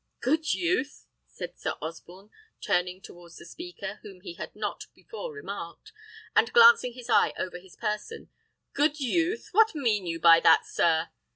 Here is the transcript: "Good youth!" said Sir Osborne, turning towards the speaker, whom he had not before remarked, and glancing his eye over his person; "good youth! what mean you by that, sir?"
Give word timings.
"Good 0.19 0.55
youth!" 0.55 1.05
said 1.27 1.59
Sir 1.59 1.75
Osborne, 1.79 2.31
turning 2.59 3.01
towards 3.01 3.35
the 3.37 3.45
speaker, 3.45 3.99
whom 4.01 4.21
he 4.21 4.33
had 4.33 4.55
not 4.55 4.87
before 4.95 5.31
remarked, 5.31 5.91
and 6.35 6.51
glancing 6.53 6.93
his 6.93 7.07
eye 7.07 7.33
over 7.37 7.59
his 7.59 7.75
person; 7.75 8.31
"good 8.73 8.99
youth! 8.99 9.49
what 9.51 9.75
mean 9.75 10.07
you 10.07 10.19
by 10.19 10.39
that, 10.39 10.65
sir?" 10.65 11.09